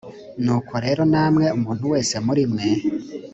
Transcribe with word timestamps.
nuko 0.43 0.73
rero 0.85 1.01
namwe 1.11 1.45
umuntu 1.57 1.83
wese 1.93 2.15
muri 2.25 2.43
mwe 2.51 2.67